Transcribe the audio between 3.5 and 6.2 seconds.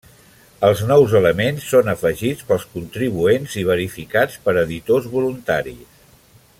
i verificats per editors voluntaris.